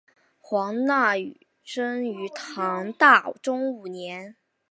[0.39, 4.35] 黄讷裕生于唐大中五年。